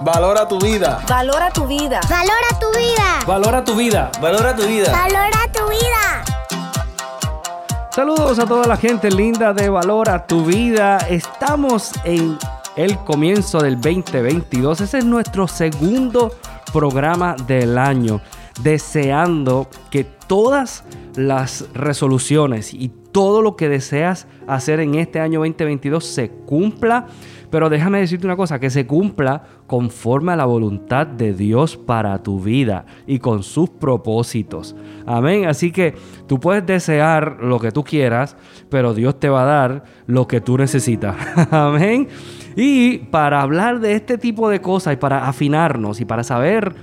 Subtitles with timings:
[0.00, 1.00] Valora tu vida.
[1.08, 2.00] Valora tu vida.
[2.08, 3.20] Valora tu vida.
[3.26, 4.10] Valora tu vida.
[4.20, 4.92] Valora tu vida.
[4.92, 6.24] Valora tu vida.
[7.90, 10.98] Saludos a toda la gente linda de Valora tu vida.
[11.08, 12.36] Estamos en
[12.76, 14.82] el comienzo del 2022.
[14.82, 16.30] Ese es nuestro segundo
[16.74, 18.20] programa del año.
[18.60, 20.84] Deseando que todas
[21.14, 27.06] las resoluciones y todo lo que deseas hacer en este año 2022 se cumpla
[27.56, 32.22] pero déjame decirte una cosa, que se cumpla conforme a la voluntad de Dios para
[32.22, 34.76] tu vida y con sus propósitos.
[35.06, 35.46] Amén.
[35.46, 35.94] Así que
[36.26, 38.36] tú puedes desear lo que tú quieras,
[38.68, 41.16] pero Dios te va a dar lo que tú necesitas.
[41.50, 42.08] Amén.
[42.56, 46.74] Y para hablar de este tipo de cosas y para afinarnos y para saber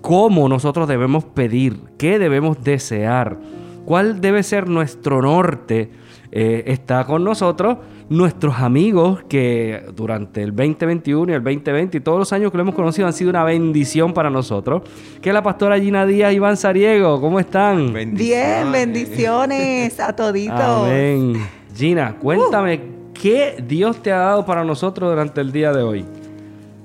[0.00, 3.36] cómo nosotros debemos pedir, qué debemos desear,
[3.84, 5.90] cuál debe ser nuestro norte,
[6.30, 7.78] eh, está con nosotros
[8.10, 12.62] nuestros amigos que durante el 2021 y el 2020 y todos los años que lo
[12.62, 14.82] hemos conocido han sido una bendición para nosotros.
[15.20, 17.92] Que es la pastora Gina Díaz, Iván Sariego, ¿cómo están?
[18.14, 20.86] Bien, bendiciones a toditos.
[20.86, 21.34] Amén.
[21.74, 22.80] Gina, cuéntame,
[23.14, 26.04] ¿qué Dios te ha dado para nosotros durante el día de hoy?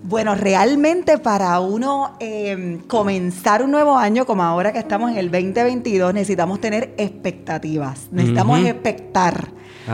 [0.06, 5.32] Bueno, realmente para uno em, comenzar un nuevo año, como ahora que estamos en el
[5.32, 9.48] 2022, necesitamos tener expectativas, necesitamos expectar.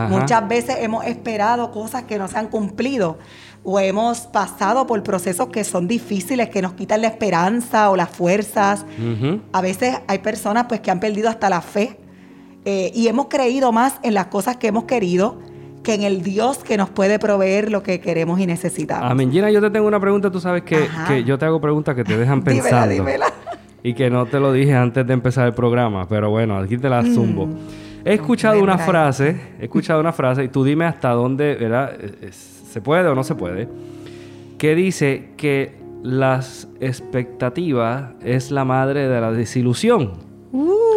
[0.09, 3.17] Muchas veces hemos esperado cosas que no se han cumplido
[3.63, 8.09] o hemos pasado por procesos que son difíciles, que nos quitan la esperanza o las
[8.09, 8.85] fuerzas.
[9.51, 11.99] A veces hay personas pues que han perdido hasta la fe
[12.65, 15.39] eh, y hemos creído más en las cosas que hemos querido
[15.89, 19.09] que en el Dios que nos puede proveer lo que queremos y necesitamos.
[19.09, 19.31] Amén.
[19.31, 20.29] Gina, yo te tengo una pregunta.
[20.29, 20.87] Tú sabes que,
[21.25, 22.93] yo te hago preguntas que te dejan pensando.
[22.93, 23.33] dímela, dímela.
[23.81, 26.89] Y que no te lo dije antes de empezar el programa, pero bueno, aquí te
[26.89, 27.47] la zumbo.
[27.47, 27.57] Mm.
[28.05, 31.97] He escuchado una frase, he escuchado una frase, y tú dime hasta dónde, ¿verdad?
[32.29, 33.67] ¿Se puede o no se puede?
[34.59, 40.13] Que dice que las expectativas es la madre de la desilusión.
[40.51, 40.88] Uh.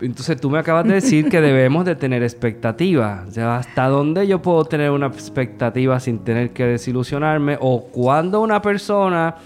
[0.00, 3.28] Entonces tú me acabas de decir que debemos de tener expectativas.
[3.28, 7.58] O sea, ¿hasta dónde yo puedo tener una expectativa sin tener que desilusionarme?
[7.60, 9.36] O cuando una persona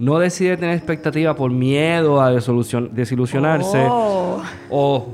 [0.00, 3.86] no decide tener expectativa por miedo a desilusionarse.
[3.86, 4.40] Oh.
[4.70, 5.08] O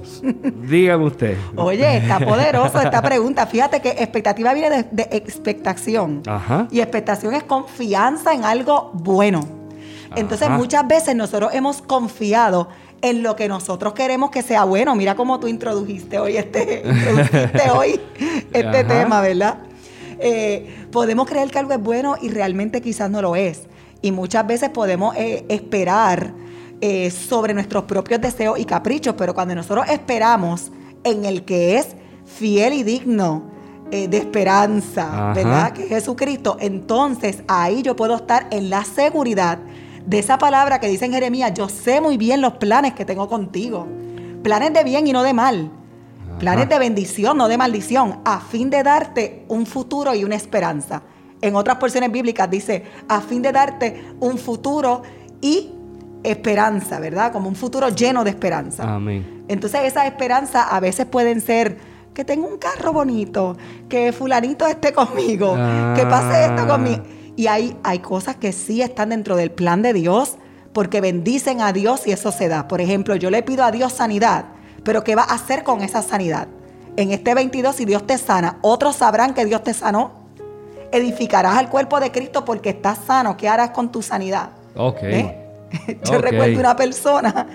[0.62, 1.36] dígame usted.
[1.56, 3.46] Oye, está poderoso esta pregunta.
[3.46, 6.22] Fíjate que expectativa viene de, expectación.
[6.24, 6.68] Ajá.
[6.70, 9.40] Y expectación es confianza en algo bueno.
[10.14, 12.68] Entonces muchas veces nosotros hemos confiado
[13.02, 14.94] en lo que nosotros queremos que sea bueno.
[14.94, 16.82] Mira cómo tú introdujiste hoy este,
[17.74, 18.00] hoy
[18.52, 19.58] este tema, ¿verdad?
[20.18, 23.62] Eh, podemos creer que algo es bueno y realmente quizás no lo es.
[24.02, 26.32] Y muchas veces podemos eh, esperar
[26.80, 30.70] eh, sobre nuestros propios deseos y caprichos, pero cuando nosotros esperamos
[31.04, 31.96] en el que es
[32.26, 33.50] fiel y digno
[33.90, 35.72] eh, de esperanza, ¿verdad?
[35.72, 39.58] Que es Jesucristo, entonces ahí yo puedo estar en la seguridad
[40.06, 43.28] de esa palabra que dice en Jeremías, yo sé muy bien los planes que tengo
[43.28, 43.86] contigo,
[44.42, 45.70] planes de bien y no de mal.
[46.38, 51.02] Planes de bendición, no de maldición, a fin de darte un futuro y una esperanza
[51.40, 55.02] en otras porciones bíblicas dice, a fin de darte un futuro
[55.40, 55.72] y
[56.22, 57.32] esperanza, ¿verdad?
[57.32, 58.82] Como un futuro lleno de esperanza.
[58.82, 59.44] Amén.
[59.48, 61.78] Entonces esas esperanzas a veces pueden ser
[62.14, 63.56] que tengo un carro bonito,
[63.88, 65.54] que fulanito esté conmigo,
[65.94, 66.66] que pase esto ah.
[66.66, 67.02] conmigo.
[67.36, 70.36] Y hay, hay cosas que sí están dentro del plan de Dios
[70.72, 72.66] porque bendicen a Dios y eso se da.
[72.68, 74.46] Por ejemplo, yo le pido a Dios sanidad,
[74.82, 76.48] pero ¿qué va a hacer con esa sanidad?
[76.96, 80.26] En este 22, si Dios te sana, otros sabrán que Dios te sanó
[80.92, 83.36] edificarás al cuerpo de Cristo porque estás sano.
[83.36, 84.50] ¿Qué harás con tu sanidad?
[84.74, 84.98] Ok.
[85.02, 85.36] ¿Eh?
[86.04, 87.46] Yo recuerdo una persona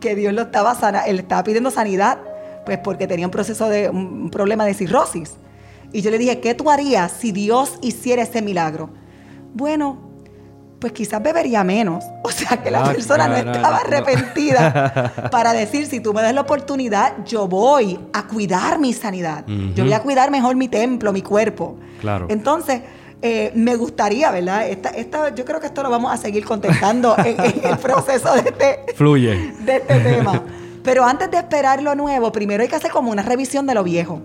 [0.00, 2.18] que Dios lo estaba sana, él estaba pidiendo sanidad,
[2.64, 5.34] pues porque tenía un proceso de un problema de cirrosis.
[5.92, 8.90] Y yo le dije, ¿qué tú harías si Dios hiciera ese milagro?
[9.54, 10.10] Bueno,
[10.80, 12.04] pues quizás bebería menos.
[12.22, 16.32] O sea que la ah, persona no, estaba arrepentida para decir, si tú me das
[16.32, 19.44] la oportunidad, yo voy a cuidar mi sanidad.
[19.46, 21.76] Yo voy a cuidar mejor mi templo, mi cuerpo.
[22.00, 22.26] Claro.
[22.30, 22.82] Entonces,
[23.20, 24.68] eh, me gustaría, ¿verdad?
[24.68, 28.94] Esta, yo creo que esto lo vamos a seguir contestando en, el proceso de este,
[28.94, 29.52] Fluye.
[29.60, 30.42] de este tema.
[30.82, 33.84] Pero antes de esperar lo nuevo, primero hay que hacer como una revisión de lo
[33.84, 34.20] viejo.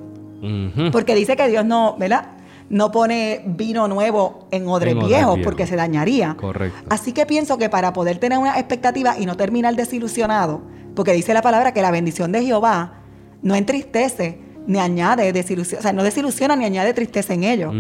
[0.92, 2.34] Porque dice que Dios no, ¿verdad?
[2.69, 6.35] No pone vino nuevo en odres viejos porque se dañaría.
[6.35, 6.77] Correcto.
[6.89, 10.62] Así que pienso que para poder tener una expectativa y no terminar desilusionado,
[10.95, 13.01] porque dice la palabra que la bendición de Jehová
[13.41, 17.71] no entristece ni añade desilusión, o sea, no desilusiona ni añade tristeza en ello.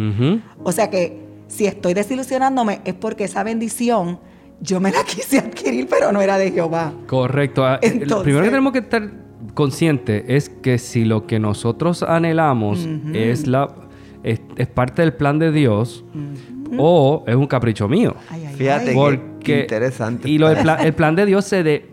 [0.63, 4.19] O sea que si estoy desilusionándome es porque esa bendición
[4.61, 6.93] yo me la quise adquirir, pero no era de Jehová.
[7.07, 7.65] Correcto.
[7.65, 9.11] Ah, lo primero que tenemos que estar
[9.53, 13.73] conscientes es que si lo que nosotros anhelamos es la
[14.57, 16.03] es parte del plan de Dios
[16.77, 18.15] o es un capricho mío.
[18.57, 18.95] Fíjate
[19.43, 20.29] que interesante.
[20.29, 21.89] Y lo, el, plan, el, plan, de Dios se de,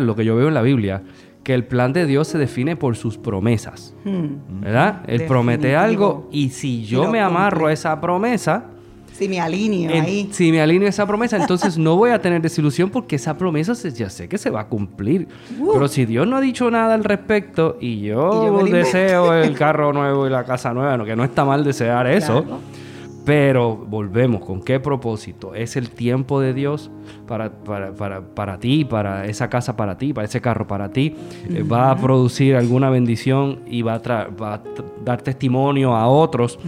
[0.00, 1.02] lo que yo veo en la Biblia,
[1.42, 3.94] que el plan de Dios se define por sus promesas.
[4.04, 4.60] Hmm.
[4.60, 5.02] ¿Verdad?
[5.06, 8.66] Él promete algo y si yo me amarro a esa promesa,
[9.12, 10.28] si me alineo ahí.
[10.32, 13.74] Si me alineo a esa promesa, entonces no voy a tener desilusión porque esa promesa
[13.90, 15.28] ya sé que se va a cumplir.
[15.58, 15.72] Uh.
[15.72, 20.26] Pero si Dios no ha dicho nada al respecto y yo, deseo el carro nuevo
[20.26, 22.44] y la casa nueva, no, que no está mal desear eso.
[23.30, 25.54] Pero volvemos, ¿con qué propósito?
[25.54, 26.90] ¿Es el tiempo de Dios
[27.28, 31.14] para, para, para, para ti, para esa casa para ti, para ese carro para ti?
[31.48, 34.62] Eh, ¿Va a producir alguna bendición y va a, va a
[35.04, 36.58] dar testimonio a otros?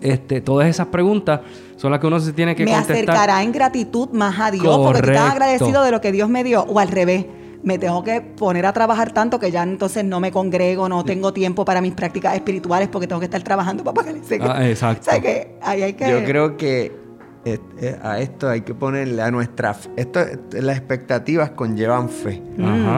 [0.00, 1.40] este, todas esas preguntas
[1.74, 2.94] son las que uno se tiene que me contestar.
[2.94, 6.28] Me acercará en gratitud más a Dios porque tú estás agradecido de lo que Dios
[6.28, 7.26] me dio o al revés
[7.62, 11.32] me tengo que poner a trabajar tanto que ya entonces no me congrego, no tengo
[11.32, 14.38] tiempo para mis prácticas espirituales porque tengo que estar trabajando para pagar ese.
[14.42, 15.08] Ah, exacto.
[15.22, 16.10] que hay que...
[16.10, 17.02] Yo creo que
[17.44, 20.20] eh, a esto hay que ponerle a nuestra esto
[20.52, 22.40] las expectativas conllevan fe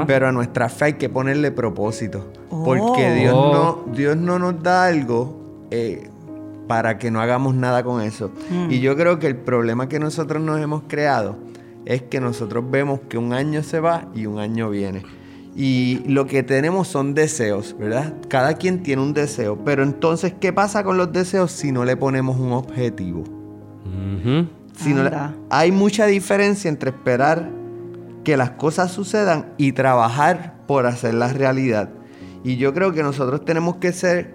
[0.06, 3.14] pero a nuestra fe hay que ponerle propósito porque oh.
[3.14, 5.40] Dios no Dios no nos da algo
[5.70, 6.10] eh,
[6.68, 8.70] para que no hagamos nada con eso mm.
[8.70, 11.36] y yo creo que el problema que nosotros nos hemos creado
[11.86, 15.02] es que nosotros vemos que un año se va y un año viene.
[15.56, 18.14] Y lo que tenemos son deseos, ¿verdad?
[18.28, 19.58] Cada quien tiene un deseo.
[19.64, 23.24] Pero entonces, ¿qué pasa con los deseos si no le ponemos un objetivo?
[25.50, 27.50] hay mucha diferencia entre esperar
[28.24, 31.90] que las cosas sucedan y trabajar por hacerlas realidad.
[32.42, 34.34] Y yo creo que nosotros tenemos que ser,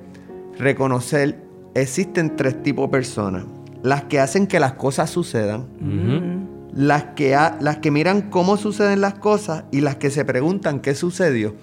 [0.57, 1.44] reconocer,
[1.74, 3.46] existen tres tipos de personas.
[3.84, 6.38] Las que hacen que las cosas sucedan
[6.74, 10.95] las que, las que miran cómo suceden las cosas y las que se preguntan qué
[10.95, 11.56] sucedió.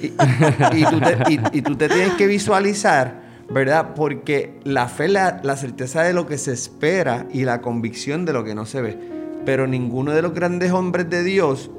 [0.00, 3.94] y, tú te, tienes que visualizar, ¿verdad?
[3.94, 8.32] Porque la fe, la, la certeza de lo que se espera y la convicción de
[8.32, 8.98] lo que no se ve.
[9.44, 11.70] Pero ninguno de los grandes hombres de Dios,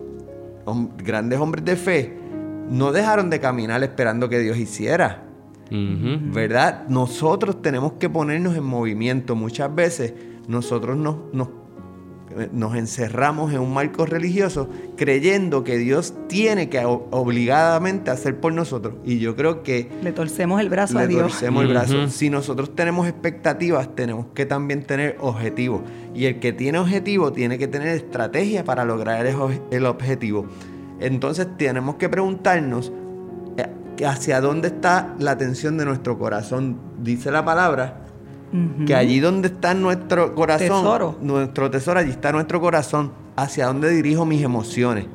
[0.98, 2.18] grandes hombres de fe,
[2.70, 5.26] no dejaron de caminar esperando que Dios hiciera.
[5.72, 6.88] ¿Verdad?
[6.88, 9.36] Nosotros tenemos que ponernos en movimiento.
[9.36, 10.14] Muchas veces
[10.48, 11.48] nosotros nos, nos
[12.52, 18.96] nos encerramos en un marco religioso creyendo que Dios tiene que obligadamente hacer por nosotros.
[19.04, 19.90] Y yo creo que...
[20.04, 21.22] Le torcemos el brazo a Dios.
[21.22, 22.08] Le torcemos el brazo.
[22.10, 25.82] Si nosotros tenemos expectativas, tenemos que también tener objetivos.
[26.14, 29.26] Y el que tiene objetivo tiene que tener estrategia para lograr
[29.72, 30.46] el objetivo.
[31.00, 32.92] Entonces tenemos que preguntarnos
[33.58, 36.78] eh, hacia dónde está la atención de nuestro corazón.
[37.02, 38.09] Dice la palabra
[38.86, 44.26] que allí donde está nuestro corazón, nuestro tesoro, allí está nuestro corazón, hacia dónde dirijo
[44.26, 45.06] mis emociones,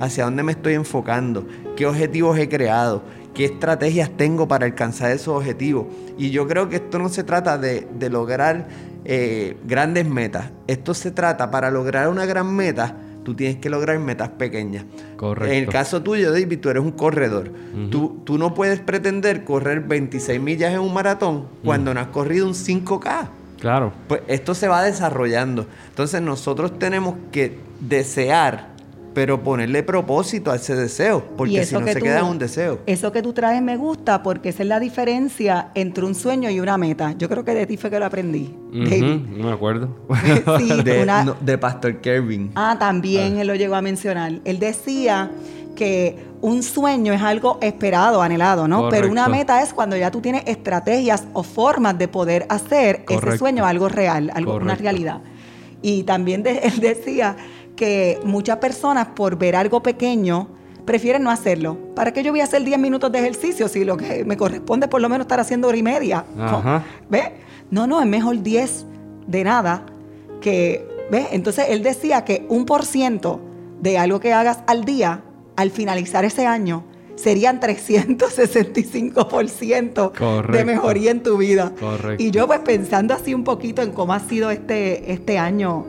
[0.00, 1.46] hacia dónde me estoy enfocando,
[1.76, 3.02] qué objetivos he creado,
[3.34, 5.86] qué estrategias tengo para alcanzar esos objetivos.
[6.16, 8.68] Y yo creo que esto no se trata de, lograr
[9.04, 13.98] eh, grandes metas, esto se trata para lograr una gran meta tú tienes que lograr
[13.98, 14.84] metas pequeñas.
[15.16, 15.52] Correcto.
[15.52, 17.50] En el caso tuyo, David, tú eres un corredor.
[17.90, 22.46] tú, tú, no puedes pretender correr 26 millas en un maratón cuando no has corrido
[22.46, 23.28] un 5K.
[23.58, 23.92] Claro.
[24.06, 25.66] Pues esto se va desarrollando.
[25.88, 28.75] Entonces nosotros tenemos que desear
[29.16, 32.80] pero ponerle propósito a ese deseo, porque si no se queda en un deseo.
[32.84, 36.60] Eso que tú traes me gusta porque esa es la diferencia entre un sueño y
[36.60, 37.14] una meta.
[37.16, 38.54] Yo creo que de ti fue que lo aprendí.
[38.70, 39.88] no me acuerdo.
[40.58, 40.82] sí,
[41.40, 42.50] de, Pastor Kevin.
[42.56, 43.40] Ah, también ah.
[43.40, 44.32] él lo llegó a mencionar.
[44.44, 45.30] Él decía
[45.74, 48.90] que un sueño es algo esperado, anhelado, ¿no?
[48.90, 53.38] Pero una meta es cuando ya tú tienes estrategias o formas de poder hacer ese
[53.38, 55.22] sueño algo real, algo, una realidad.
[55.80, 57.36] Y también él decía
[57.76, 60.48] que muchas personas por ver algo pequeño
[60.84, 61.76] prefieren no hacerlo.
[61.94, 64.88] ¿Para qué yo voy a hacer 10 minutos de ejercicio si lo que me corresponde
[64.88, 66.24] por lo menos estar haciendo hora y media?
[66.34, 66.82] ¿No?
[67.10, 67.34] ¿Ve?
[67.70, 68.86] No, no, es mejor 10
[69.26, 69.84] de nada
[70.40, 71.26] que, ¿ve?
[71.32, 73.40] Entonces él decía que un por ciento
[73.80, 75.22] de algo que hagas al día,
[75.56, 76.84] al finalizar ese año,
[77.16, 81.72] serían 365% de mejoría en tu vida.
[81.78, 82.22] Correcto.
[82.22, 85.84] Y yo pues pensando así un poquito en cómo ha sido este, este año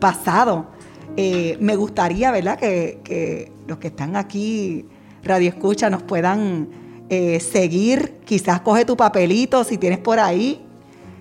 [0.00, 0.66] pasado,
[1.16, 4.84] eh, me gustaría, ¿verdad?, que, los que están aquí,
[5.22, 6.68] Radio Escucha, nos puedan
[7.08, 8.16] eh, seguir.
[8.24, 10.64] Quizás coge tu papelito, si tienes por ahí,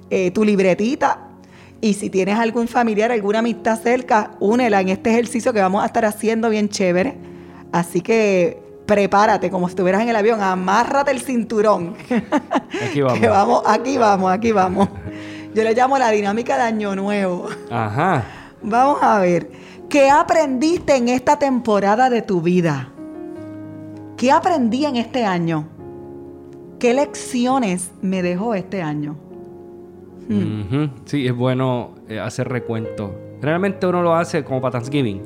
[0.09, 1.27] eh, tu libretita.
[1.81, 5.88] Y si tienes algún familiar, alguna amistad cerca, únela en este ejercicio que vamos a
[5.88, 7.17] estar haciendo bien chévere.
[7.73, 11.95] Así que prepárate como si estuvieras en el avión, amárrate el cinturón.
[12.89, 13.21] Aquí vamos.
[13.21, 14.89] vamos, aquí vamos, aquí vamos.
[15.53, 17.50] Yo le llamo la dinámica de Año Nuevo.
[17.69, 18.23] Ajá.
[18.62, 19.50] Vamos a ver.
[19.93, 22.89] ¿Qué aprendiste en esta temporada de tu vida?
[24.17, 25.67] ¿Qué aprendí en este año?
[26.79, 29.15] ¿Qué lecciones me dejó este año?
[31.05, 33.13] Sí, es bueno eh, hacer recuento.
[33.39, 35.21] Realmente uno lo hace como para Thanksgiving.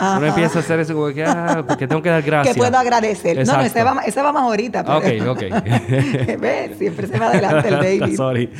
[0.00, 2.56] Uno empieza a hacer eso como que, ah, porque tengo que dar gracias.
[2.56, 3.46] que puedo agradecer.
[3.46, 4.82] No, no, ese va, ese va más ahorita.
[4.82, 5.28] Pero...
[5.28, 5.42] Ok, ok.
[6.78, 8.16] Siempre se va adelante el baby.
[8.16, 8.50] Sorry.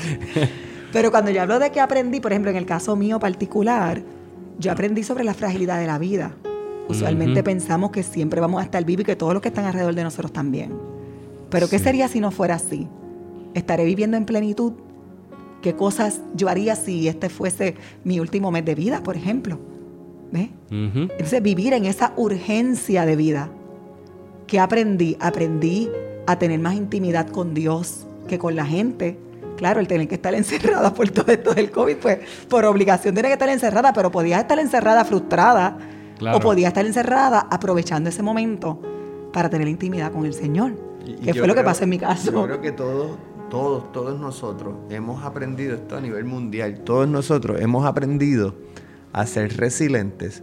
[0.93, 4.01] pero cuando yo hablo de que aprendí, por ejemplo, en el caso mío particular,
[4.61, 6.37] yo aprendí sobre la fragilidad de la vida.
[6.89, 9.95] Usualmente pensamos que siempre vamos a estar vivos y que todos los que están alrededor
[9.95, 10.73] de nosotros también.
[11.49, 12.89] Pero ¿qué sería si no fuera así?
[13.55, 14.73] ¿Estaré viviendo en plenitud?
[15.63, 19.59] ¿Qué cosas yo haría si este fuese mi último mes de vida, por ejemplo?
[20.33, 20.51] ¿Ve?
[20.71, 23.51] Entonces, vivir en esa urgencia de vida.
[24.47, 25.17] ¿Qué aprendí?
[25.21, 25.89] Aprendí
[26.27, 29.19] a tener más intimidad con Dios que con la gente.
[29.61, 33.29] Claro, el tener que estar encerrada por todo esto del COVID, pues por obligación tiene
[33.29, 35.77] que estar encerrada, pero podías estar encerrada frustrada
[36.33, 38.81] o podía estar encerrada aprovechando ese momento
[39.35, 40.73] para tener intimidad con el Señor.
[41.23, 42.33] que fue lo que pasó en mi caso.
[42.33, 43.19] Yo creo que todos,
[43.51, 46.81] todos, todos nosotros hemos aprendido esto a nivel mundial.
[46.83, 48.55] Todos nosotros hemos aprendido
[49.13, 50.43] a ser resilientes,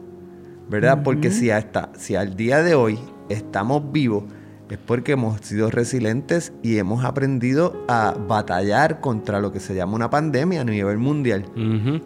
[0.70, 1.02] ¿verdad?
[1.02, 4.26] Porque si, hasta, si al día de hoy estamos vivos,
[4.70, 9.96] es porque hemos sido resilientes y hemos aprendido a batallar contra lo que se llama
[9.96, 11.46] una pandemia a nivel mundial.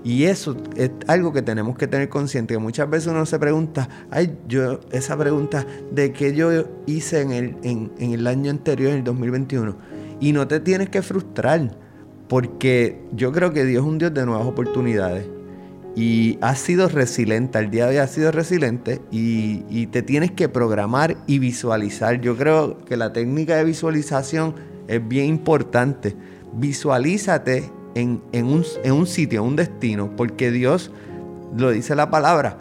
[0.04, 3.90] Y eso es algo que tenemos que tener consciente, que muchas veces uno se pregunta,
[4.12, 8.92] ay, yo, esa pregunta de qué yo hice en el, en, en el año anterior,
[8.92, 9.76] en el 2021,
[10.20, 11.76] y no te tienes que frustrar,
[12.28, 15.26] porque yo creo que Dios es un Dios de nuevas oportunidades
[15.96, 20.48] y has sido resiliente, al día de hoy has sido resiliente y, te tienes que
[20.48, 22.22] programar y visualizar.
[22.22, 24.56] Yo creo que la técnica de visualización
[24.88, 26.16] es bien importante.
[26.54, 30.92] Visualízate en, un, en un, sitio, en un destino, porque Dios,
[31.58, 32.58] lo dice la palabra,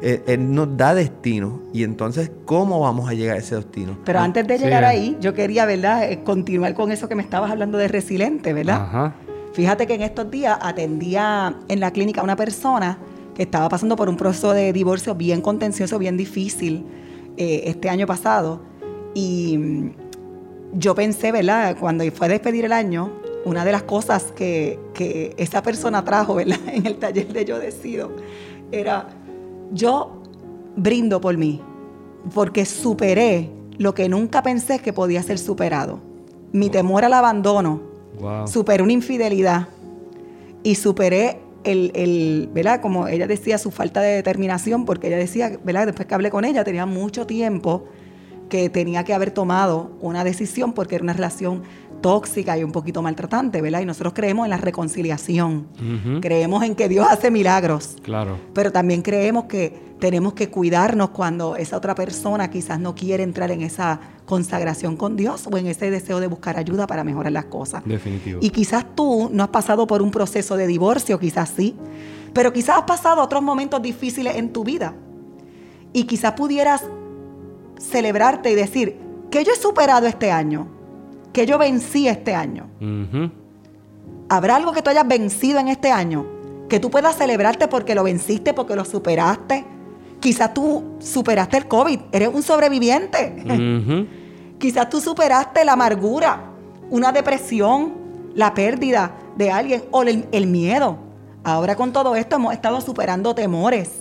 [0.00, 1.60] eh, Él, nos da destino.
[1.74, 3.98] Y entonces, ¿cómo vamos a llegar a ese destino?
[4.06, 7.50] Pero antes de llegar ahí, yo quería, ¿verdad?, eh, continuar con eso que me estabas
[7.50, 8.80] hablando de resiliente, ¿verdad?
[8.80, 9.14] Ajá.
[9.52, 12.98] Fíjate que en estos días atendía en la clínica a una persona
[13.34, 16.84] que estaba pasando por un proceso de divorcio bien contencioso, bien difícil
[17.36, 18.60] eh, este año pasado.
[19.14, 19.90] Y mm,
[20.74, 21.76] yo pensé, ¿verdad?
[21.78, 23.10] Cuando fue a despedir el año,
[23.44, 26.58] una de las cosas que, que esa persona trajo, ¿verdad?
[26.72, 28.12] En el taller de Yo Decido,
[28.70, 29.08] era,
[29.72, 30.22] yo
[30.76, 31.60] brindo por mí,
[32.34, 36.00] porque superé lo que nunca pensé que podía ser superado.
[36.52, 37.89] Mi temor al abandono,
[38.46, 39.68] Superé una infidelidad
[40.62, 42.80] y superé el, el, ¿verdad?
[42.80, 45.86] Como ella decía, su falta de determinación, porque ella decía, ¿verdad?
[45.86, 47.84] Después que hablé con ella, tenía mucho tiempo
[48.48, 51.62] que tenía que haber tomado una decisión porque era una relación
[52.00, 53.80] tóxica y un poquito maltratante, ¿verdad?
[53.80, 55.66] Y nosotros creemos en la reconciliación.
[56.20, 57.96] Creemos en que Dios hace milagros.
[58.02, 58.38] Claro.
[58.54, 63.50] Pero también creemos que tenemos que cuidarnos cuando esa otra persona quizás no quiere entrar
[63.50, 67.44] en esa consagración con Dios o en ese deseo de buscar ayuda para mejorar las
[67.46, 67.84] cosas.
[67.84, 68.40] Definitivo.
[68.42, 71.76] Y quizás tú no has pasado por un proceso de divorcio, quizás sí,
[72.32, 74.94] pero quizás has pasado otros momentos difíciles en tu vida.
[75.92, 76.84] Y quizás pudieras
[77.78, 78.96] celebrarte y decir,
[79.30, 80.66] que yo he superado este año,
[81.32, 82.68] que yo vencí este año.
[84.28, 86.26] ¿Habrá algo que tú hayas vencido en este año?
[86.68, 89.64] Que tú puedas celebrarte porque lo venciste, porque lo superaste.
[90.20, 94.06] Quizás tú superaste el COVID, eres un sobreviviente.
[94.58, 96.52] Quizás tú superaste la amargura,
[96.90, 97.94] una depresión,
[98.34, 100.98] la pérdida de alguien o el, el miedo.
[101.42, 104.00] Ahora con todo esto hemos estado superando temores,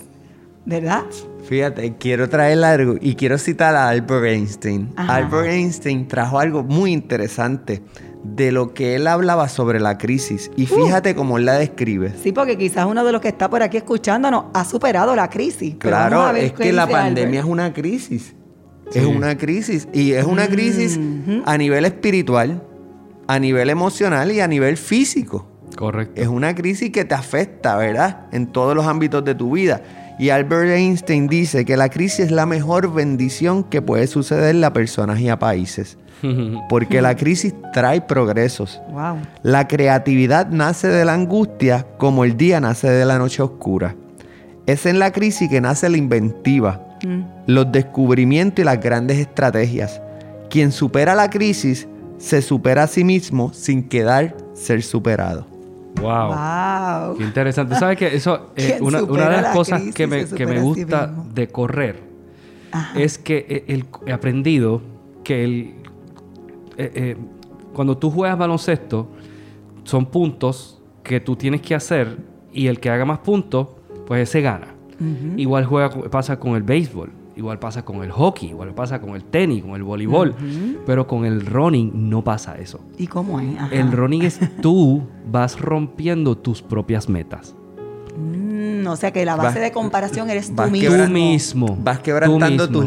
[0.66, 1.06] ¿verdad?
[1.50, 4.94] Fíjate, quiero traer algo y quiero citar a Albert Einstein.
[4.96, 7.82] Albert Einstein trajo algo muy interesante
[8.24, 10.52] de lo que él hablaba sobre la crisis.
[10.56, 10.68] Y uh.
[10.68, 12.14] fíjate cómo él la describe.
[12.22, 15.74] Sí, porque quizás uno de los que está por aquí escuchándonos ha superado la crisis.
[15.80, 18.36] Claro, es que la pandemia es una crisis.
[18.94, 19.88] Es una crisis.
[19.92, 21.00] Y es una crisis
[21.46, 22.62] a nivel espiritual,
[23.26, 25.48] a nivel emocional y a nivel físico.
[25.76, 26.22] Correcto.
[26.22, 28.28] Es una crisis que te afecta, ¿verdad?
[28.32, 29.82] En todos los ámbitos de tu vida.
[30.20, 34.74] Y Albert Einstein dice que la crisis es la mejor bendición que puede suceder a
[34.74, 35.98] personas y a países.
[36.70, 38.82] Porque la crisis trae progresos.
[39.44, 43.96] La creatividad nace de la angustia como el día nace de la noche oscura.
[44.66, 47.22] Es en la crisis que nace la inventiva, mm.
[47.48, 50.02] los descubrimientos y las grandes estrategias.
[50.50, 55.49] Quien supera la crisis se supera a sí mismo sin quedar ser superado.
[56.02, 57.18] Wow.
[57.18, 57.76] Qué interesante.
[57.76, 58.08] ¿Sabes qué?
[58.16, 62.10] Eso, eh, una, de las cosas que me, que me gusta de correr
[62.96, 63.66] es que
[64.06, 64.82] he aprendido
[65.24, 65.74] que el,
[66.78, 67.18] eh, eh,
[67.74, 69.10] cuando tú juegas baloncesto,
[69.84, 72.18] son puntos que tú tienes que hacer
[72.54, 73.68] y el que haga más puntos,
[74.06, 74.76] pues ese gana.
[75.38, 77.10] Igual juega, pasa con el béisbol.
[77.40, 80.36] Igual pasa con el hockey, igual pasa con el tenis, con el voleibol,
[80.86, 82.82] pero con el running no pasa eso.
[82.98, 83.48] ¿Y cómo es?
[83.72, 87.56] El running es tú vas rompiendo tus propias metas.
[88.18, 91.78] Mm, o sea que la base de comparación eres tú mismo.
[91.82, 92.86] Vas quebrantando tus,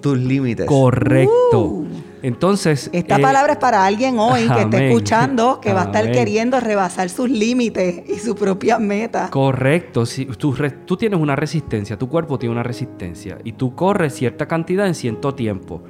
[0.00, 0.66] tus límites.
[0.66, 1.64] Correcto.
[1.64, 1.86] Uh.
[2.22, 2.90] Entonces.
[2.92, 6.60] Esta eh, palabra es para alguien hoy que esté escuchando, que va a estar queriendo
[6.60, 9.30] rebasar sus límites y su propia meta.
[9.30, 10.06] Correcto.
[10.06, 14.46] Si tú, tú, tienes una resistencia, tu cuerpo tiene una resistencia y tú corres cierta
[14.46, 15.82] cantidad en cierto tiempo.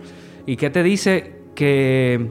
[0.47, 2.29] ¿Y qué te dice que.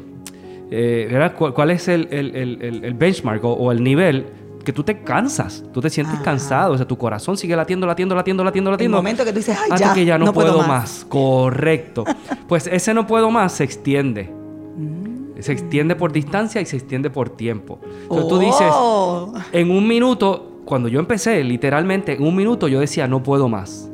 [0.72, 4.25] Eh, ¿Cuál, es el, benchmark o el nivel?
[4.69, 8.13] Que tú te cansas, tú te sientes cansado, o sea, tu corazón sigue latiendo, latiendo,
[8.13, 8.97] latiendo, latiendo, latiendo.
[8.97, 11.07] El momento que tú dices, ay, hasta que ya no, puedo, más.
[11.09, 12.03] Correcto.
[12.47, 14.31] pues ese no puedo más se extiende.
[14.77, 15.41] Mm.
[15.41, 17.79] Se extiende por distancia y se extiende por tiempo.
[18.03, 19.33] Entonces tú dices, oh.
[19.51, 23.88] en un minuto, cuando yo empecé, literalmente, en un minuto yo decía, no puedo más.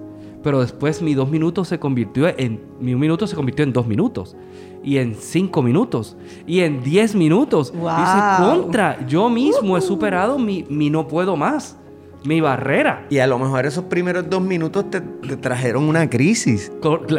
[0.45, 3.87] Pero después mi dos minutos se convirtió en, mi un minuto se convirtió en dos
[3.87, 4.35] minutos
[4.83, 7.73] y en cinco minutos y en diez minutos.
[7.73, 11.79] Dice, contra, yo mismo he superado mi, mi, no puedo más,
[12.25, 13.05] mi barrera.
[13.09, 15.01] Y a lo mejor esos primeros dos minutos te,
[15.37, 16.71] trajeron una crisis.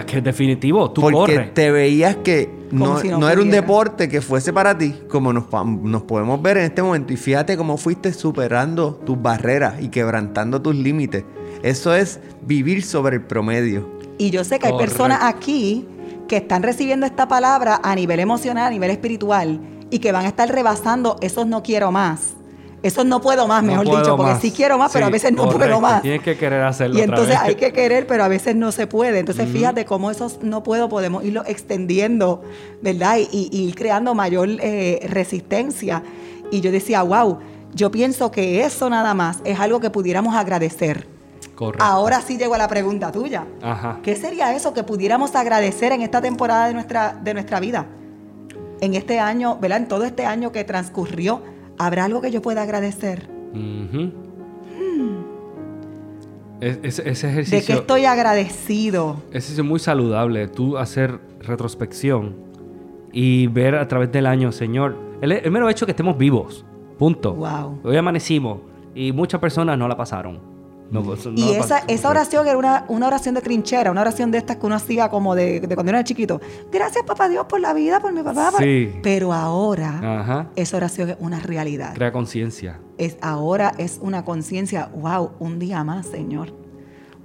[0.07, 4.53] Que es definitivo, tú Porque te veías que no, no, era un deporte que fuese
[4.53, 5.45] para ti, como nos,
[5.83, 7.13] nos podemos ver en este momento.
[7.13, 11.25] Y fíjate cómo fuiste superando tus barreras y quebrantando tus límites.
[11.63, 13.97] Eso es vivir sobre el promedio.
[14.19, 15.87] Y yo sé que hay personas aquí
[16.29, 19.61] que están recibiendo esta palabra a nivel emocional, a nivel espiritual,
[19.91, 22.35] y que van a estar rebasando esos no quiero más.
[22.83, 25.81] Esos no puedo más, mejor dicho, porque sí quiero más, pero a veces no puedo
[25.81, 26.03] más.
[26.03, 26.99] Tienes que querer hacerlo.
[26.99, 29.19] Y entonces hay que querer, pero a veces no se puede.
[29.19, 32.43] Entonces fíjate cómo esos no puedo podemos irlo extendiendo,
[32.83, 33.19] ¿verdad?
[33.19, 36.03] Y, ir creando mayor eh, resistencia.
[36.51, 37.39] Y yo decía, wow,
[37.75, 41.17] yo pienso que eso nada más es algo que pudiéramos agradecer
[41.79, 43.47] Ahora sí llego a la pregunta tuya.
[44.03, 47.87] ¿Qué sería eso que pudiéramos agradecer en esta temporada de nuestra, de nuestra vida?
[48.81, 49.79] En este año, ¿verdad?
[49.79, 51.43] En todo este año que transcurrió,
[51.79, 53.29] ¿habrá algo que yo pueda agradecer?
[53.55, 54.11] Hmm.
[56.61, 57.59] ese ejercicio.
[57.59, 59.23] ¿De qué estoy agradecido?
[59.33, 60.49] Ese es muy saludable.
[60.49, 62.35] Tú hacer retrospección
[63.13, 66.65] y ver a través del año, Señor, el, el mero hecho que estemos vivos.
[66.99, 67.35] Punto.
[67.35, 67.81] Wow.
[67.85, 68.61] Hoy amanecimos
[68.95, 70.56] y muchas personas no la pasaron.
[70.93, 74.57] Pues, y esa, esa oración era una, una, oración de trinchera, una oración de estas
[74.57, 76.41] que uno hacía como de, cuando era chiquito.
[76.71, 78.53] Gracias, papá Dios, por la vida, por mi papá.
[79.03, 81.95] Pero ahora esa oración es una realidad.
[81.95, 82.81] Crea conciencia.
[82.99, 84.91] Es, ahora es una conciencia.
[84.95, 86.53] Wow, un día más, Señor.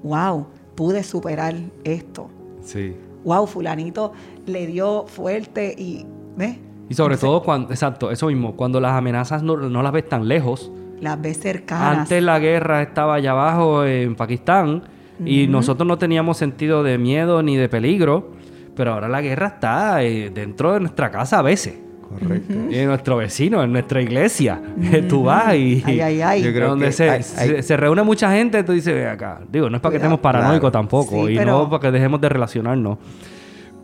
[0.03, 2.29] Wow, pude superar esto.
[2.63, 2.95] Sí.
[3.23, 4.11] Wow, fulanito
[4.47, 6.05] le dio fuerte y...
[6.35, 6.57] ¿Ves?
[6.89, 10.27] Y sobre todo cuando, exacto, eso mismo, cuando las amenazas no, no las ves tan
[10.27, 11.99] lejos las ves cercanas.
[11.99, 14.83] Antes la guerra estaba allá abajo en Pakistán
[15.25, 18.31] y nosotros no teníamos sentido de miedo ni de peligro,
[18.75, 21.77] pero ahora la guerra está eh, dentro de nuestra casa a veces.
[22.07, 22.53] Correcto.
[22.69, 24.61] Y en nuestro vecino, en nuestra iglesia.
[25.09, 25.81] Tú vas y.
[25.85, 26.43] Ay, ay, ay.
[26.43, 29.39] Yo creo donde se, se, reúne mucha gente, tú dices, ve acá.
[29.49, 31.29] Digo, no es para que estemos paranoicos tampoco.
[31.29, 32.97] y no para que dejemos de relacionarnos.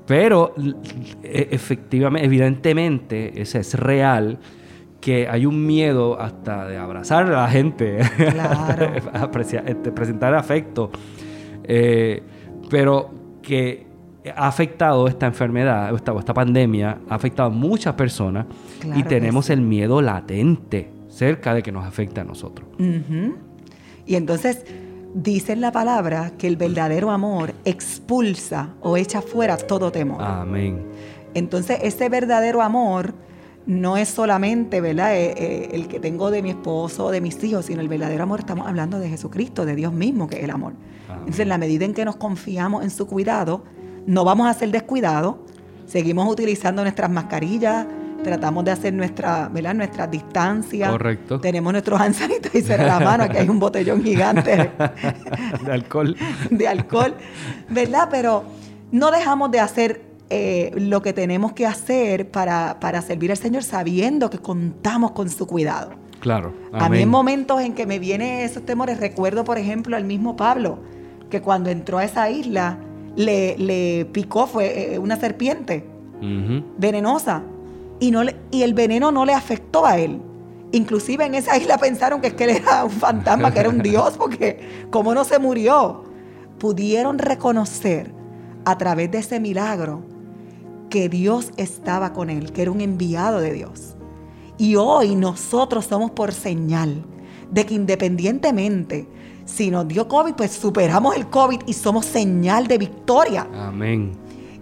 [0.05, 0.53] Pero
[1.23, 4.39] e, efectivamente, evidentemente, ese es real
[4.99, 7.99] que hay un miedo hasta de abrazar a la gente,
[8.31, 8.91] claro.
[9.65, 10.91] Este, presentar afecto,
[11.63, 12.23] eh,
[12.69, 13.09] pero
[13.41, 13.85] que
[14.35, 18.45] ha afectado esta enfermedad, esta, esta pandemia, ha afectado a muchas personas
[18.95, 22.67] y tenemos el miedo latente cerca de que nos afecte a nosotros.
[24.05, 24.65] Y entonces
[25.13, 30.21] dice en la palabra que el verdadero amor expulsa o echa fuera todo temor.
[30.21, 30.83] Amén.
[31.33, 33.13] Entonces ese verdadero amor
[33.67, 35.15] no es solamente ¿verdad?
[35.15, 38.23] Eh, eh, el que tengo de mi esposo o de mis hijos, sino el verdadero
[38.23, 38.39] amor.
[38.39, 40.73] Estamos hablando de Jesucristo, de Dios mismo, que es el amor.
[41.09, 43.63] Entonces, en la medida en que nos confiamos en su cuidado,
[44.05, 45.35] no vamos a ser descuidados,
[45.85, 47.85] seguimos utilizando nuestras mascarillas,
[48.23, 49.73] tratamos de hacer nuestra, ¿verdad?
[49.73, 50.89] nuestras distancias.
[50.89, 51.39] Correcto.
[51.39, 54.55] Tenemos nuestros hand sanitizer en la mano, aquí hay un botellón gigante
[55.65, 56.15] de alcohol.
[56.49, 57.15] de alcohol,
[57.69, 58.07] ¿verdad?
[58.09, 58.43] Pero
[58.91, 64.29] no dejamos de hacer eh, lo que tenemos que hacer para, servir al Señor sabiendo
[64.29, 65.91] que contamos con su cuidado.
[66.19, 66.53] Claro.
[66.73, 70.35] A mí en momentos en que me vienen esos temores, recuerdo por ejemplo al mismo
[70.35, 70.79] Pablo,
[71.29, 72.77] que cuando entró a esa isla
[73.15, 75.85] le, picó, fue eh, una serpiente
[76.77, 77.43] venenosa,
[77.99, 80.19] y, no y el veneno no le afectó a él.
[80.73, 83.79] Inclusive en esa isla pensaron que, es que él era un fantasma, que era un
[83.81, 86.03] dios, porque como no se murió,
[86.59, 88.11] pudieron reconocer
[88.65, 90.16] a través de ese milagro
[90.89, 93.95] que Dios estaba con él, que era un enviado de Dios.
[94.57, 97.03] Y hoy nosotros somos por señal
[97.51, 99.07] de que independientemente
[99.45, 103.47] Si nos dio COVID, pues superamos el COVID y somos señal de victoria.
[103.53, 104.11] Amén.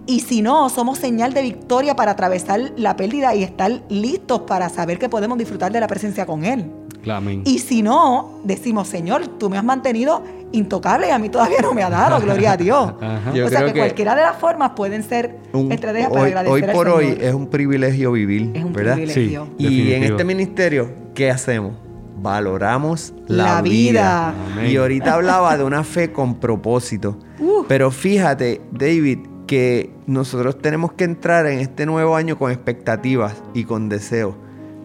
[0.05, 4.69] Y si no, somos señal de victoria para atravesar la pérdida y estar listos para
[4.69, 6.71] saber que podemos disfrutar de la presencia con Él.
[7.09, 7.41] Amén.
[7.45, 10.21] Y si no, decimos, Señor, tú me has mantenido
[10.55, 12.93] intocable y a mí todavía no me ha dado, gloria a Dios.
[13.45, 15.37] O sea que, cualquiera de las formas pueden ser
[15.69, 18.95] estrategias para agradecer Hoy por hoy es un privilegio vivir, es un ¿verdad?
[18.95, 19.47] Privilegio.
[19.57, 21.73] y en este ministerio, ¿qué hacemos?
[22.17, 24.33] Valoramos la, vida.
[24.67, 27.17] Y ahorita hablaba de una fe con propósito.
[27.39, 27.65] Uh.
[27.67, 33.63] Pero fíjate, David, que nosotros tenemos que entrar en este nuevo año con expectativas y
[33.65, 34.35] con deseos,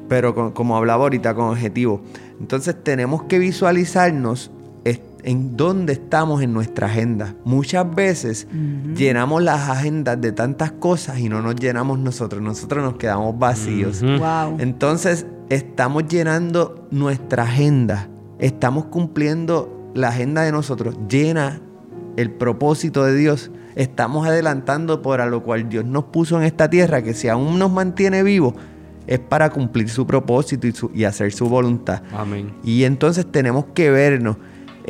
[0.08, 2.00] pero como hablaba ahorita, con objetivos.
[2.40, 4.50] Entonces tenemos que visualizarnos
[5.24, 7.34] en dónde estamos en nuestra agenda.
[7.44, 8.46] Muchas veces
[8.94, 12.42] llenamos las agendas de tantas cosas y no nos llenamos nosotros.
[12.42, 14.02] Nosotros nos quedamos vacíos.
[14.58, 18.08] Entonces estamos llenando nuestra agenda.
[18.38, 20.96] Estamos cumpliendo la agenda de nosotros.
[21.08, 21.60] Llena
[22.16, 23.50] el propósito de Dios.
[23.76, 27.58] Estamos adelantando por a lo cual Dios nos puso en esta tierra, que si aún
[27.58, 28.54] nos mantiene vivos,
[29.06, 32.02] es para cumplir su propósito y, y hacer su voluntad.
[32.12, 32.52] Amén.
[32.62, 34.36] Y entonces tenemos que vernos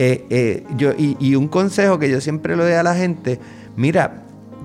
[0.02, 3.38] eh, eh, yo, y, un consejo que yo siempre le doy a la gente,
[3.76, 4.22] mira,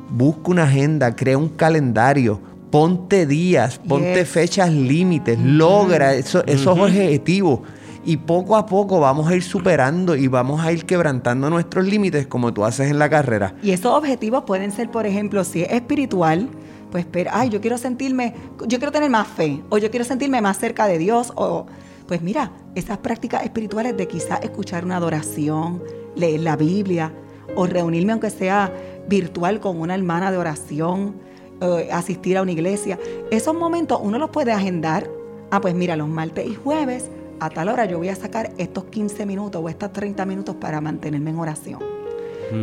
[0.10, 2.40] busca una agenda, crea un calendario,
[2.72, 7.60] ponte días, ponte fechas límites, logra esos objetivos.
[8.06, 12.28] Y poco a poco vamos a ir superando y vamos a ir quebrantando nuestros límites
[12.28, 13.56] como tú haces en la carrera.
[13.62, 16.48] Y esos objetivos pueden ser, por ejemplo, si es espiritual,
[16.92, 18.36] pues espera, ay, yo quiero sentirme,
[18.68, 21.66] yo quiero tener más fe, o yo quiero sentirme más cerca de Dios, o
[22.08, 25.84] pues mira, esas prácticas espirituales de quizás escuchar una adoración,
[26.16, 27.12] leer la Biblia
[27.56, 28.72] o reunirme aunque sea
[29.08, 31.16] virtual con una hermana de oración,
[31.62, 33.00] eh, asistir a una iglesia,
[33.32, 35.10] esos momentos uno los puede agendar.
[35.52, 38.86] Ah, pues mira, los martes y jueves a tal hora yo voy a sacar estos
[38.86, 41.80] 15 minutos o estos 30 minutos para mantenerme en oración.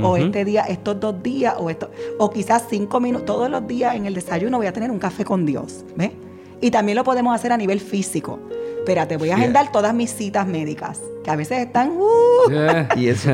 [0.00, 3.96] O este día, estos dos días, o esto, o quizás cinco minutos, todos los días
[3.96, 5.84] en el desayuno voy a tener un café con Dios.
[5.96, 6.12] ¿Ves?
[6.60, 8.38] Y también lo podemos hacer a nivel físico
[8.82, 12.50] espérate, voy a agendar todas mis citas médicas, que a veces están uh,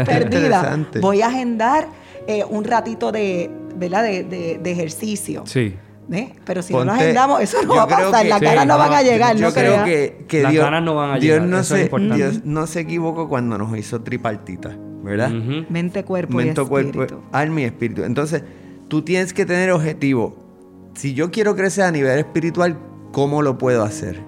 [0.05, 0.79] perdidas.
[1.01, 1.89] Voy a agendar
[2.27, 4.03] eh, un ratito de, ¿verdad?
[4.03, 5.45] De, de, ejercicio.
[5.47, 5.75] Sí.
[6.45, 8.27] Pero si no lo agendamos, eso no va a pasar.
[8.27, 9.37] Las caras no, van a llegar.
[9.37, 11.49] Yo, creo que, que Las Dios, caras no van a Dios llegar.
[11.49, 15.31] No se, Dios no se equivocó cuando nos hizo tripartita, ¿verdad?
[15.31, 16.69] Mente, cuerpo y espíritu.
[16.69, 18.05] cuerpo, alma y espíritu.
[18.05, 18.43] Entonces,
[18.89, 20.37] tú tienes que tener objetivo.
[20.95, 22.79] Si yo quiero crecer a nivel espiritual,
[23.13, 24.28] ¿cómo lo puedo hacer?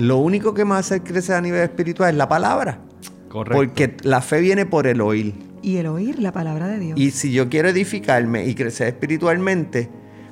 [0.00, 2.80] Lo único que me hace crecer a nivel espiritual es la palabra.
[3.28, 3.56] Correcto.
[3.56, 5.34] Porque la fe viene por el oír.
[5.62, 6.98] Y el oír la palabra de Dios.
[6.98, 9.90] Y si yo quiero edificarme y crecer espiritualmente,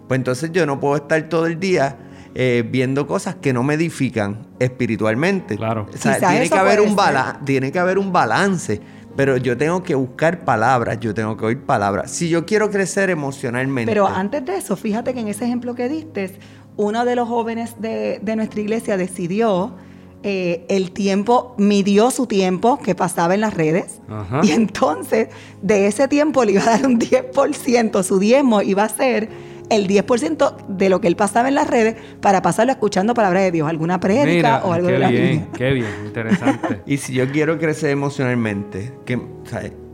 [0.08, 1.98] pues entonces yo no puedo estar todo el día
[2.34, 5.56] eh, viendo cosas que no me edifican espiritualmente.
[5.56, 5.86] Claro.
[5.92, 6.96] O sea, tiene que, haber un
[7.44, 8.80] tiene que haber un balance.
[9.16, 12.10] Pero yo tengo que buscar palabras, yo tengo que oír palabras.
[12.10, 13.90] Si yo quiero crecer emocionalmente.
[13.90, 16.38] Pero antes de eso, fíjate que en ese ejemplo que diste,
[16.78, 19.74] uno de los jóvenes de, nuestra iglesia decidió
[20.22, 24.00] eh, el tiempo, midió su tiempo que pasaba en las redes
[24.42, 25.28] y entonces
[25.60, 29.28] de ese tiempo le iba a dar un 10%, su diezmo iba a ser
[29.70, 33.50] el 10% de lo que él pasaba en las redes para pasarlo escuchando palabras de
[33.50, 36.80] Dios, alguna prédica o algo de la bien, Qué bien, interesante.
[36.86, 39.20] y si yo quiero crecer emocionalmente, que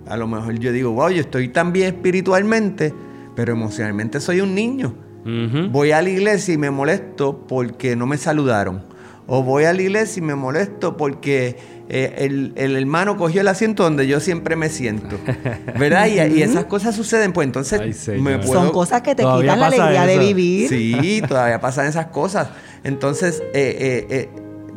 [0.06, 2.92] a lo mejor yo digo, wow, yo estoy tan bien espiritualmente,
[3.34, 4.94] pero emocionalmente soy un niño.
[5.24, 8.82] Voy a la iglesia y me molesto porque no me saludaron.
[9.26, 11.56] O voy a la iglesia y me molesto porque
[11.88, 15.18] eh, el, hermano cogió el asiento donde yo siempre me siento.
[15.78, 16.08] ¿Verdad?
[16.08, 18.52] y, esas cosas suceden, pues entonces me puedo...
[18.52, 20.68] Son cosas que te quitan la alegría de vivir.
[20.68, 22.48] Sí, todavía pasan esas cosas.
[22.82, 24.28] Entonces, eh, eh,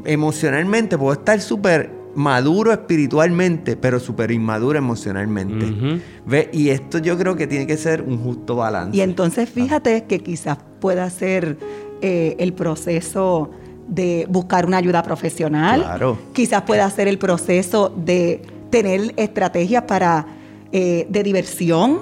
[0.06, 6.01] emocionalmente puedo estar súper maduro espiritualmente, pero súper inmaduro emocionalmente.
[6.25, 6.49] ¿Ve?
[6.51, 8.97] Y esto yo creo que tiene que ser un justo balance.
[8.97, 11.58] Y entonces fíjate que quizás pueda ser
[12.01, 13.51] eh, el proceso
[13.88, 15.82] de buscar una ayuda profesional.
[15.82, 16.17] Claro.
[16.34, 20.25] Quizás pueda ser el proceso de tener estrategias para
[20.71, 21.99] eh, de diversión,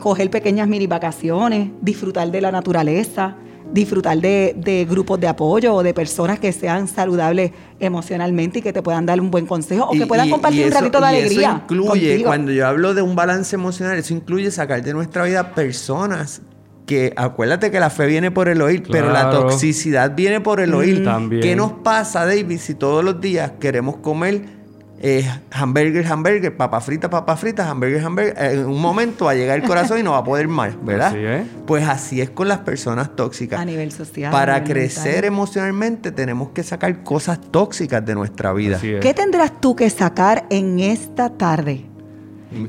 [0.00, 3.36] coger pequeñas mini vacaciones, disfrutar de la naturaleza
[3.72, 8.82] disfrutar de, grupos de apoyo o de personas que sean saludables emocionalmente y que te
[8.82, 11.62] puedan dar un buen consejo o que puedan compartir un ratito de alegría.
[11.66, 15.54] Eso incluye, cuando yo hablo de un balance emocional, eso incluye sacar de nuestra vida
[15.54, 16.42] personas
[16.86, 20.74] que acuérdate que la fe viene por el oír, pero la toxicidad viene por el
[20.74, 21.04] oír.
[21.04, 21.40] También.
[21.40, 24.59] ¿Qué nos pasa, David, si todos los días queremos comer
[25.02, 29.58] eh, hamburger, hamburger, papa frita, papa frita, hamburger, hamburger, en un momento va a llegar
[29.58, 31.44] el corazón y no va a poder más, ¿verdad?
[31.66, 33.58] Pues así es con las personas tóxicas.
[33.58, 34.30] A nivel social.
[34.30, 38.78] Para crecer emocionalmente tenemos que sacar cosas tóxicas de nuestra vida.
[38.78, 41.86] ¿Qué tendrás tú que sacar en esta tarde?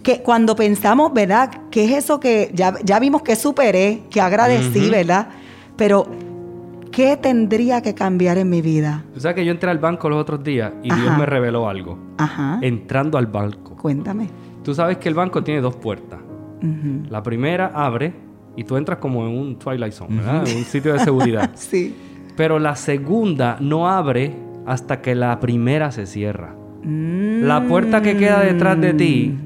[0.03, 1.51] Que cuando pensamos, ¿verdad?
[1.69, 5.27] ¿Qué es eso que ya, ya vimos que superé, que agradecí, ¿verdad?
[5.75, 6.07] Pero
[6.91, 9.03] ¿qué tendría que cambiar en mi vida?
[9.15, 11.97] O sea que yo entré al banco los otros días y Dios me reveló algo.
[12.17, 12.59] Ajá.
[12.61, 13.75] Entrando al banco.
[13.75, 14.27] Cuéntame.
[14.63, 16.19] Tú sabes que el banco tiene dos puertas.
[17.09, 18.13] La primera abre
[18.55, 20.47] y tú entras como en un Twilight Zone, ¿verdad?
[20.47, 21.49] En un sitio de seguridad.
[21.55, 21.95] sí.
[22.37, 24.35] Pero la segunda no abre
[24.67, 26.53] hasta que la primera se cierra.
[26.83, 29.37] La puerta que queda detrás de ti,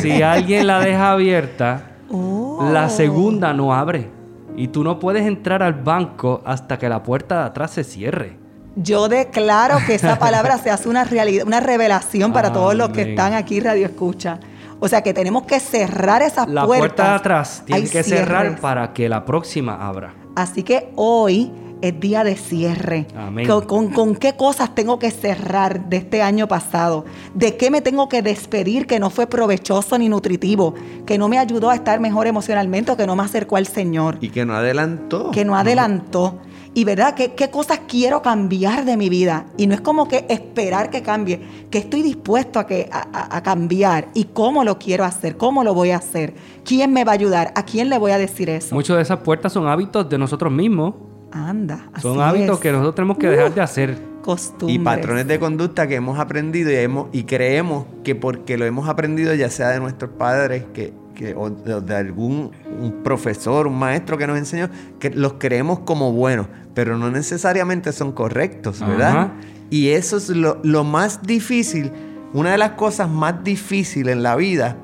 [0.00, 2.88] si alguien la deja abierta, la oh.
[2.88, 4.08] segunda no abre.
[4.56, 8.36] Y tú no puedes entrar al banco hasta que la puerta de atrás se cierre.
[8.76, 13.10] Yo declaro que esa palabra se hace una realidad, una revelación para todos los que
[13.10, 14.40] están aquí radio escucha.
[14.80, 16.54] O sea que tenemos que cerrar esas puertas.
[16.54, 20.14] La puerta de atrás tiene que cerrar para que la próxima abra.
[20.34, 21.52] Así que hoy
[21.88, 23.06] es día de cierre.
[23.16, 23.46] Amén.
[23.46, 27.04] Con, con, qué cosas tengo que cerrar de este año pasado?
[27.34, 30.74] ¿De qué me tengo que despedir que no fue provechoso ni nutritivo?
[31.06, 34.18] Que no me ayudó a estar mejor emocionalmente o que no me acercó al Señor.
[34.20, 35.30] Y que no adelantó.
[35.30, 36.40] Que no adelantó.
[36.76, 39.46] Y verdad, ¿Qué, ¿qué, cosas quiero cambiar de mi vida?
[39.56, 43.42] Y no es como que esperar que cambie, que estoy dispuesto a, que, a, a,
[43.44, 47.14] cambiar y cómo lo quiero hacer, cómo lo voy a hacer, quién me va a
[47.14, 48.74] ayudar, a quién le voy a decir eso.
[48.74, 50.94] Muchas de esas puertas son hábitos de nosotros mismos.
[51.34, 51.90] Anda.
[52.00, 53.98] Son hábitos que nosotros tenemos que dejar de hacer.
[54.22, 54.76] Costumbres.
[54.76, 58.88] Y patrones de conducta que hemos aprendido y, hemos, y creemos que porque lo hemos
[58.88, 60.94] aprendido, ya sea de nuestros padres que,
[61.36, 66.46] o de, algún un profesor, un maestro que nos enseñó, que los creemos como buenos,
[66.72, 69.32] pero no necesariamente son correctos, ¿verdad?
[69.68, 71.92] Y eso es lo, lo más difícil.
[72.32, 74.78] Una de las cosas más difíciles en la vida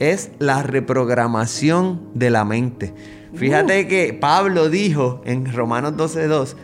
[0.00, 2.92] es la reprogramación de la mente.
[3.34, 6.56] Fíjate que Pablo dijo en Romanos 12:2,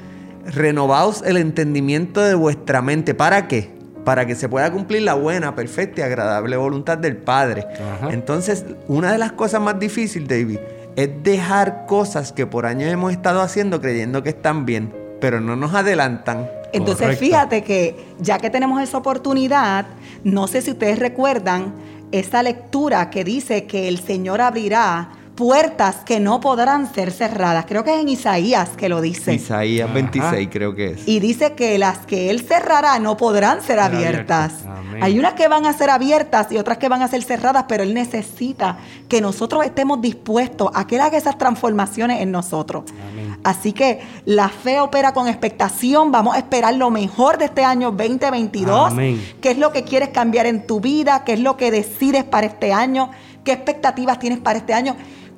[0.47, 3.15] renovaos el entendimiento de vuestra mente.
[3.15, 3.71] ¿Para qué?
[4.05, 7.67] Para que se pueda cumplir la buena, perfecta y agradable voluntad del Padre.
[8.11, 10.59] Entonces, una de las cosas más difíciles, David,
[10.97, 15.57] es dejar cosas que por años hemos estado haciendo creyendo que están bien, pero no
[15.57, 16.49] nos adelantan.
[16.73, 19.87] Entonces, fíjate que ya que tenemos esa oportunidad,
[20.25, 21.75] no sé si ustedes recuerdan
[22.13, 27.67] esa lectura que dice que el Señor abrirá puertas que no podrán ser cerradas.
[27.67, 29.35] Creo que es en Isaías que lo dice.
[29.35, 31.07] Isaías 26 creo que es.
[31.07, 34.65] Y dice que las que Él cerrará no podrán ser abiertas.
[35.01, 37.83] Hay unas que van a ser abiertas y otras que van a ser cerradas, pero
[37.83, 42.85] Él necesita que nosotros estemos dispuestos a que Él haga esas transformaciones en nosotros.
[43.45, 46.11] Así que la fe opera con expectación.
[46.11, 48.95] Vamos a esperar lo mejor de este año 2022.
[49.43, 51.25] ¿Qué es lo que quieres cambiar en tu vida?
[51.25, 53.11] ¿Qué es lo que decides para este año?
[53.45, 54.97] ¿Qué expectativas tienes para este año?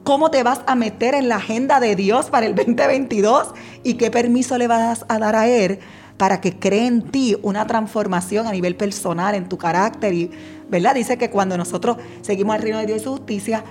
[0.08, 3.48] Cómo te vas a meter en la agenda de Dios para el 2022
[3.84, 5.80] y qué permiso le vas a dar a Él
[6.16, 10.14] para que cree en ti una transformación a nivel personal, en tu carácter.
[10.14, 10.30] Y,
[10.70, 10.94] ¿verdad?
[10.94, 13.64] Dice que cuando nosotros seguimos el reino de Dios y su justicia,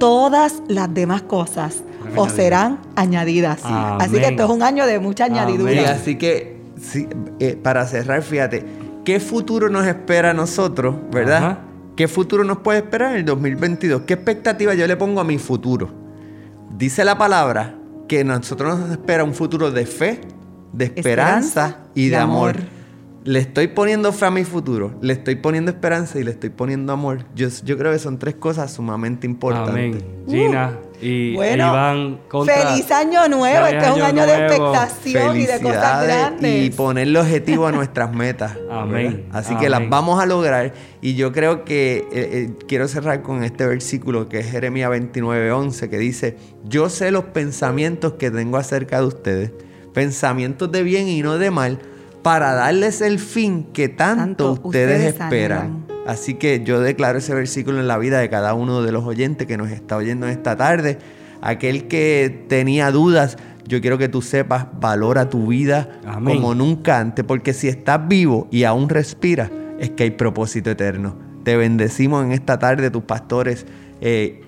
[0.00, 1.84] todas las demás cosas
[2.16, 3.60] os serán añadidas.
[3.62, 5.92] Así que esto es un año de mucha añadidura.
[5.92, 6.56] Así que,
[7.38, 8.66] eh, para cerrar, fíjate,
[9.04, 11.60] ¿qué futuro nos espera a nosotros, verdad?
[11.96, 14.02] ¿Qué futuro nos puede esperar en el 2022?
[14.02, 15.90] ¿Qué expectativa yo le pongo a mi futuro?
[16.76, 17.76] Dice la palabra
[18.08, 20.20] que a nosotros nos espera un futuro de fe,
[20.72, 22.56] de esperanza, y de, amor.
[23.24, 26.92] Le estoy poniendo fe a mi futuro, le estoy poniendo esperanza y le estoy poniendo
[26.92, 27.24] amor.
[27.34, 30.02] Yo, yo creo que son tres cosas sumamente importantes.
[30.02, 30.24] Amén.
[30.28, 33.66] Gina, y bueno, feliz año nuevo.
[33.66, 36.66] Este es un año, de expectación y de cosas grandes.
[36.66, 38.58] Y ponerle objetivo a nuestras metas.
[38.70, 39.26] Amén.
[39.32, 40.74] Así que las vamos a lograr.
[41.00, 45.50] Y yo creo que eh, eh, quiero cerrar con este versículo que es Jeremías 29,
[45.50, 49.52] 11, que dice: Yo sé los pensamientos que tengo acerca de ustedes,
[49.94, 51.78] pensamientos de bien y no de mal,
[52.24, 55.84] para darles el fin que tanto, ustedes, esperan.
[56.06, 59.46] Así que yo declaro ese versículo en la vida de cada uno de los oyentes
[59.46, 60.98] que nos está oyendo en esta tarde.
[61.42, 63.36] Aquel que tenía dudas,
[63.68, 68.48] yo quiero que tú sepas, valora tu vida como nunca antes, porque si estás vivo
[68.50, 71.18] y aún respiras, es que hay propósito eterno.
[71.44, 73.66] Te bendecimos en esta tarde, tus pastores,
[74.00, 74.40] eh,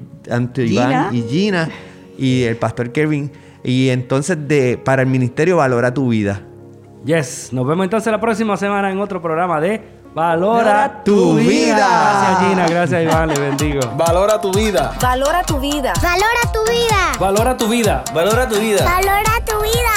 [0.57, 1.69] Iván y Gina,
[2.17, 3.31] y el pastor Kevin.
[3.63, 6.43] Y entonces, de, para el ministerio, valora tu vida.
[7.07, 9.81] Yes, nos vemos entonces la próxima semana en otro programa de
[10.13, 11.77] Valora tu vida.
[11.77, 13.81] Gracias Gina, gracias Iván, le bendigo.
[13.97, 14.93] Valora tu vida.
[15.01, 15.93] Valora tu vida.
[16.03, 17.13] Valora tu vida.
[17.21, 18.05] Valora tu vida.
[18.13, 18.85] Valora tu vida.
[18.85, 19.96] Valora tu vida.